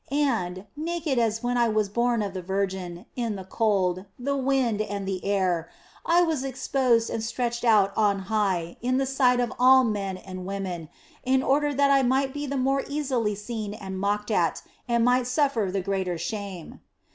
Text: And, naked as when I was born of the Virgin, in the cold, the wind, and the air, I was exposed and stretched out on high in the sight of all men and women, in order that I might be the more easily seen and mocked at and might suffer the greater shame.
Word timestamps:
And, 0.09 0.65
naked 0.75 1.19
as 1.19 1.43
when 1.43 1.57
I 1.57 1.69
was 1.69 1.87
born 1.87 2.23
of 2.23 2.33
the 2.33 2.41
Virgin, 2.41 3.05
in 3.15 3.35
the 3.35 3.43
cold, 3.43 4.05
the 4.17 4.35
wind, 4.35 4.81
and 4.81 5.07
the 5.07 5.23
air, 5.23 5.69
I 6.03 6.23
was 6.23 6.43
exposed 6.43 7.11
and 7.11 7.23
stretched 7.23 7.63
out 7.63 7.95
on 7.95 8.21
high 8.21 8.77
in 8.81 8.97
the 8.97 9.05
sight 9.05 9.39
of 9.39 9.53
all 9.59 9.83
men 9.83 10.17
and 10.17 10.43
women, 10.43 10.89
in 11.23 11.43
order 11.43 11.71
that 11.75 11.91
I 11.91 12.01
might 12.01 12.33
be 12.33 12.47
the 12.47 12.57
more 12.57 12.83
easily 12.87 13.35
seen 13.35 13.75
and 13.75 13.99
mocked 13.99 14.31
at 14.31 14.63
and 14.87 15.05
might 15.05 15.27
suffer 15.27 15.69
the 15.71 15.81
greater 15.81 16.17
shame. 16.17 16.79